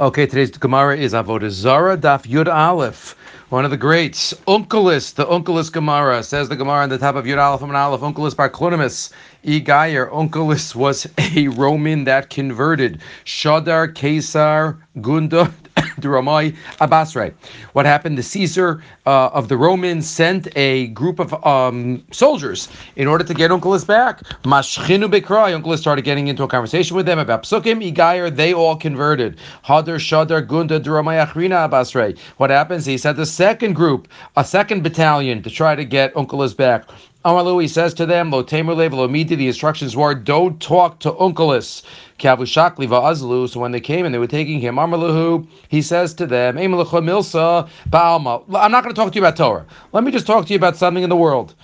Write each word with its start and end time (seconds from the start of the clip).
Okay, 0.00 0.24
today's 0.24 0.50
Gemara 0.50 0.96
is 0.96 1.12
Avodah 1.12 1.50
Zara 1.50 1.94
Daf 1.94 2.22
Yud 2.22 2.50
Aleph. 2.50 3.14
One 3.50 3.66
of 3.66 3.70
the 3.70 3.76
greats, 3.76 4.32
Unkelis, 4.48 5.14
the 5.14 5.26
Unkelis 5.26 5.70
Gemara, 5.70 6.22
says 6.22 6.48
the 6.48 6.56
Gemara 6.56 6.84
on 6.84 6.88
the 6.88 6.96
top 6.96 7.16
of 7.16 7.26
Yud 7.26 7.36
Aleph 7.36 7.60
and 7.60 7.76
Aleph, 7.76 8.00
Unkelis 8.00 8.34
Bar 8.34 8.48
Klunimus, 8.48 9.12
Igayer, 9.44 10.10
Unkelis 10.10 10.74
was 10.74 11.06
a 11.18 11.48
Roman 11.48 12.04
that 12.04 12.30
converted. 12.30 13.02
Shadar, 13.26 13.92
Kesar, 13.92 14.78
Gunda, 15.02 15.52
Duramai 16.00 16.56
Abasrai. 16.80 17.32
What 17.72 17.86
happened? 17.86 18.18
The 18.18 18.22
Caesar 18.22 18.82
uh, 19.06 19.28
of 19.28 19.48
the 19.48 19.56
Romans 19.56 20.08
sent 20.08 20.48
a 20.56 20.88
group 20.88 21.18
of 21.18 21.32
um, 21.46 22.04
soldiers 22.12 22.68
in 22.96 23.06
order 23.06 23.24
to 23.24 23.34
get 23.34 23.50
Unkelis 23.50 23.86
back. 23.86 24.22
Mashchinu 24.44 25.10
Bekrai. 25.10 25.60
Unkelis 25.60 25.78
started 25.78 26.02
getting 26.02 26.28
into 26.28 26.42
a 26.42 26.48
conversation 26.48 26.96
with 26.96 27.06
them 27.06 27.18
about 27.18 27.44
Psukim, 27.44 27.82
Igayer. 27.82 28.34
They 28.34 28.52
all 28.52 28.76
converted. 28.76 29.38
Hadar, 29.64 29.96
Shadar, 29.96 30.46
Gunda, 30.46 30.80
Duramai 30.80 31.24
Achrina 31.26 31.68
Abasrai. 31.68 32.18
What 32.38 32.50
happens? 32.50 32.86
He 32.86 32.98
sent 32.98 33.18
a 33.18 33.26
second 33.26 33.74
group, 33.74 34.08
a 34.36 34.44
second 34.44 34.82
battalion 34.82 35.42
to 35.42 35.50
try 35.50 35.74
to 35.74 35.84
get 35.84 36.14
Unkelis 36.14 36.56
back. 36.56 36.88
Amalu, 37.22 37.68
says 37.68 37.92
to 37.94 38.06
them, 38.06 38.30
Lo 38.30 38.42
Lo 38.42 39.06
Midi, 39.06 39.34
the 39.34 39.46
instructions 39.46 39.94
were, 39.94 40.14
don't 40.14 40.58
talk 40.60 41.00
to 41.00 41.12
Unkelis. 41.12 41.82
Kavushakli 42.18 42.88
Va'azlu. 42.88 43.46
So 43.46 43.60
when 43.60 43.72
they 43.72 43.80
came 43.80 44.06
and 44.06 44.14
they 44.14 44.18
were 44.18 44.26
taking 44.26 44.58
him, 44.58 44.76
Amalahu, 44.76 45.46
he 45.68 45.82
says 45.82 46.14
to 46.14 46.26
them. 46.26 46.56
I'm 46.56 46.70
not 46.70 46.90
going 46.90 47.10
to 47.12 48.92
talk 48.94 49.12
to 49.12 49.18
you 49.18 49.22
about 49.22 49.36
Torah. 49.36 49.66
Let 49.92 50.02
me 50.02 50.10
just 50.12 50.26
talk 50.26 50.46
to 50.46 50.52
you 50.54 50.56
about 50.56 50.78
something 50.78 51.02
in 51.02 51.10
the 51.10 51.16
world. 51.16 51.54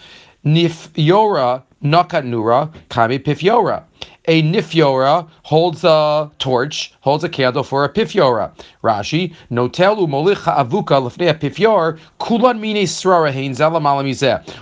Nifyora, 0.45 1.63
Nakat 1.83 2.27
Nura, 2.27 2.71
Kami 2.91 3.19
Pifyora 3.19 3.83
a 4.29 4.43
nifyora 4.43 5.29
holds 5.43 5.85
a 5.85 6.31
torch, 6.39 6.93
holds 7.01 7.25
a 7.25 7.29
candle 7.29 7.63
for 7.63 7.85
a 7.85 7.89
pifyora. 7.89 8.51
Rashi, 8.83 9.35
notelu 9.51 10.07
molicha 10.07 10.57
avuka 10.57 11.01
lefnei 11.01 11.39
pifyor, 11.39 11.99
kulan 12.19 12.61
mine 12.61 12.87
srara 12.87 13.33
hein 13.33 13.55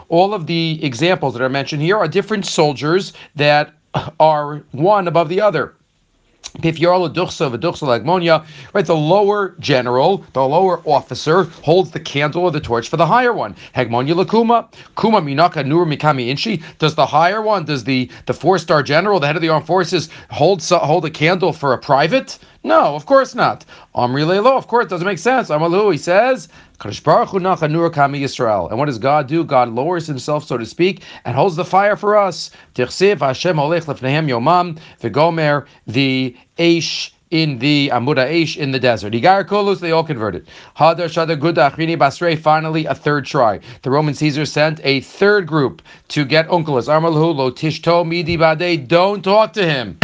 All 0.09 0.35
of 0.35 0.47
the 0.47 0.85
examples 0.85 1.35
that 1.35 1.43
are 1.43 1.49
mentioned 1.49 1.83
here 1.83 1.97
are 1.97 2.09
different 2.09 2.47
soldiers 2.47 3.13
that 3.37 3.73
are 4.21 4.65
one 4.73 5.09
above 5.09 5.29
the 5.29 5.41
other. 5.41 5.75
Right, 6.63 6.75
the 8.87 8.95
lower 8.95 9.57
general, 9.59 10.25
the 10.33 10.47
lower 10.47 10.81
officer 10.85 11.45
holds 11.45 11.91
the 11.91 12.01
candle 12.01 12.43
or 12.43 12.51
the 12.51 12.61
torch 12.61 12.89
for 12.89 12.97
the 12.97 13.07
higher 13.07 13.33
one. 13.33 13.57
Hegmonia 13.75 14.15
lakuma, 14.15 14.69
kuma 14.95 15.21
minaka 15.21 15.67
nur 15.67 15.85
mikami 15.85 16.31
inshi. 16.31 16.63
Does 16.79 16.95
the 16.95 17.07
higher 17.07 17.43
one, 17.43 17.65
does 17.65 17.85
the 17.85 18.11
the 18.27 18.35
four 18.35 18.59
star 18.59 18.83
general, 18.83 19.21
the 19.21 19.27
head 19.27 19.37
of 19.37 19.43
the 19.43 19.49
armed 19.49 19.67
forces, 19.67 20.09
hold 20.31 20.63
hold 20.63 21.05
a 21.05 21.11
candle 21.11 21.53
for 21.53 21.73
a 21.73 21.79
private? 21.79 22.39
No, 22.67 22.95
of 22.95 23.05
course 23.05 23.35
not. 23.35 23.67
Amri 23.95 24.25
Leilo, 24.25 24.57
of 24.57 24.69
course, 24.69 24.87
it 24.87 24.89
doesn't 24.89 25.07
make 25.07 25.19
sense. 25.19 25.51
Amalu, 25.51 25.93
he 25.93 25.99
says, 25.99 26.49
Yisrael. 26.81 28.71
and 28.71 28.79
what 28.79 28.87
does 28.87 28.99
God 28.99 29.27
do? 29.27 29.45
God 29.45 29.69
lowers 29.69 30.07
himself, 30.07 30.45
so 30.45 30.57
to 30.57 30.65
speak, 30.65 31.03
and 31.27 31.37
holds 31.37 31.57
the 31.57 31.65
fire 31.65 31.95
for 31.95 32.17
us. 32.17 32.51
Hashem 32.75 33.59
yomam 33.59 34.79
v'gomer 35.03 35.67
the 35.87 36.35
Aish 36.57 37.11
in 37.31 37.59
the 37.59 37.91
Amuda 37.93 38.27
Aish 38.31 38.57
in 38.57 38.71
the 38.71 38.81
desert. 38.81 39.13
Igar 39.13 39.45
Kolus, 39.47 39.81
they 39.81 39.91
all 39.91 40.05
converted. 40.05 40.47
Hadar 40.75 41.11
Shadar 41.11 41.37
Guda 41.39 41.71
Achrini 41.71 41.99
Basrei, 41.99 42.39
finally 42.39 42.87
a 42.87 42.95
third 42.95 43.27
try. 43.27 43.61
The 43.83 43.91
Roman 43.91 44.15
Caesar 44.15 44.47
sent 44.47 44.81
a 44.85 45.03
third 45.03 45.47
group 45.47 45.83
to 46.09 46.25
get 46.25 46.49
Unkelus. 46.49 46.89
Armalhu 46.89 47.35
Lo 47.35 48.05
Midi 48.05 48.39
Bade, 48.39 48.89
don't 48.89 49.23
talk 49.23 49.53
to 49.53 49.67
him. 49.67 49.99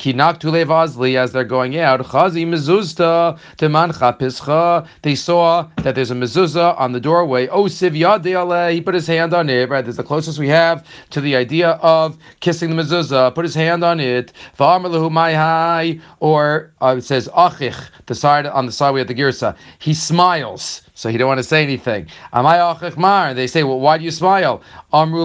Kinak 0.00 0.40
Vazli, 0.40 1.16
as 1.16 1.32
they're 1.32 1.44
going 1.44 1.78
out, 1.78 2.00
Chazi 2.00 2.46
Mezuzta, 2.46 3.38
Temancha 3.58 4.18
Pischa, 4.18 4.88
they 5.02 5.14
saw 5.14 5.68
that 5.82 5.94
there's 5.94 6.10
a 6.10 6.14
mezuzah 6.14 6.80
on 6.80 6.92
the 6.92 7.00
doorway. 7.00 7.48
Oh, 7.48 7.64
Sivyad 7.64 8.72
he 8.72 8.80
put 8.80 8.94
his 8.94 9.06
hand 9.06 9.34
on 9.34 9.50
it, 9.50 9.68
right? 9.68 9.84
That's 9.84 9.98
the 9.98 10.02
closest 10.02 10.38
we 10.38 10.48
have 10.48 10.86
to 11.10 11.20
the 11.20 11.36
idea 11.36 11.72
of 11.82 12.16
kissing 12.40 12.74
the 12.74 12.82
mezuzah. 12.82 13.34
Put 13.34 13.44
his 13.44 13.54
hand 13.54 13.84
on 13.84 14.00
it. 14.00 14.32
V'amarlahu 14.58 15.12
mai 15.12 16.00
or 16.20 16.72
uh, 16.80 16.94
it 16.96 17.02
says 17.02 17.28
Achich, 17.36 17.90
the 18.06 18.14
side 18.14 18.46
on 18.46 18.64
the 18.64 18.72
side 18.72 18.92
we 18.92 19.00
have 19.00 19.08
the 19.08 19.14
girsa. 19.14 19.54
He 19.80 19.92
smiles. 19.92 20.80
So 21.00 21.08
he 21.08 21.16
don't 21.16 21.28
want 21.28 21.38
to 21.38 21.44
say 21.44 21.62
anything. 21.62 22.08
They 22.34 23.46
say, 23.46 23.62
well, 23.62 23.80
why 23.80 23.96
do 23.96 24.04
you 24.04 24.10
smile? 24.10 24.60
Because 24.90 25.24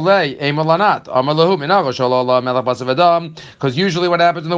usually 3.78 4.08
what 4.08 4.22
happens 4.22 4.46
in 4.46 4.52
the 4.52 4.58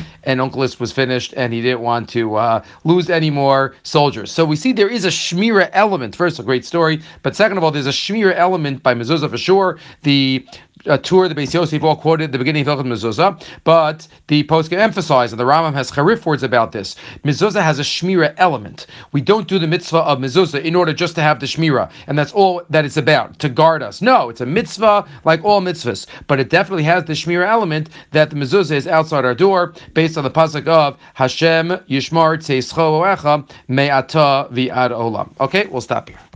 and 0.23 0.39
Unkelis 0.39 0.79
was 0.79 0.91
finished, 0.91 1.33
and 1.37 1.53
he 1.53 1.61
didn't 1.61 1.81
want 1.81 2.09
to 2.09 2.35
uh, 2.35 2.63
lose 2.83 3.09
any 3.09 3.29
more 3.29 3.75
soldiers. 3.83 4.31
So 4.31 4.45
we 4.45 4.55
see 4.55 4.71
there 4.71 4.89
is 4.89 5.05
a 5.05 5.09
Shmira 5.09 5.69
element. 5.73 6.15
First, 6.15 6.39
a 6.39 6.43
great 6.43 6.65
story, 6.65 7.01
but 7.23 7.35
second 7.35 7.57
of 7.57 7.63
all, 7.63 7.71
there's 7.71 7.87
a 7.87 7.89
Shmira 7.89 8.35
element 8.35 8.83
by 8.83 8.93
Mezuzah 8.93 9.29
for 9.29 9.37
sure. 9.37 9.79
The 10.03 10.45
a 10.85 10.97
Tur 10.97 11.27
the 11.27 11.35
Beis 11.35 11.53
Yosef 11.53 11.83
all 11.83 11.95
quoted 11.95 12.25
at 12.25 12.31
the 12.31 12.37
beginning 12.37 12.67
of 12.67 12.79
Hilchot 12.79 12.87
Mezuzah, 12.87 13.43
but 13.63 14.07
the 14.27 14.43
post 14.43 14.73
emphasized, 14.73 15.33
and 15.33 15.39
the 15.39 15.43
Rambam 15.43 15.73
has 15.73 15.91
charif 15.91 16.25
words 16.25 16.43
about 16.43 16.71
this. 16.71 16.95
Mezuzah 17.23 17.61
has 17.61 17.79
a 17.79 17.83
shmira 17.83 18.33
element. 18.37 18.87
We 19.11 19.21
don't 19.21 19.47
do 19.47 19.59
the 19.59 19.67
mitzvah 19.67 19.99
of 19.99 20.19
mezuzah 20.19 20.63
in 20.63 20.75
order 20.75 20.93
just 20.93 21.15
to 21.15 21.21
have 21.21 21.39
the 21.39 21.45
shmira, 21.45 21.91
and 22.07 22.17
that's 22.17 22.31
all 22.33 22.63
that 22.69 22.85
it's 22.85 22.97
about 22.97 23.39
to 23.39 23.49
guard 23.49 23.83
us. 23.83 24.01
No, 24.01 24.29
it's 24.29 24.41
a 24.41 24.45
mitzvah 24.45 25.05
like 25.23 25.43
all 25.43 25.61
mitzvahs, 25.61 26.07
but 26.27 26.39
it 26.39 26.49
definitely 26.49 26.83
has 26.83 27.05
the 27.05 27.13
shmira 27.13 27.47
element 27.47 27.89
that 28.11 28.29
the 28.29 28.35
mezuzah 28.35 28.71
is 28.71 28.87
outside 28.87 29.25
our 29.25 29.35
door, 29.35 29.73
based 29.93 30.17
on 30.17 30.23
the 30.23 30.31
pasuk 30.31 30.67
of 30.67 30.97
Hashem 31.13 31.69
Yishmar 31.89 32.37
Tzeischo 32.37 33.47
Me'ata 33.67 34.47
Vi'ad 34.51 34.91
Olam. 34.91 35.33
Okay, 35.39 35.67
we'll 35.67 35.81
stop 35.81 36.09
here. 36.09 36.30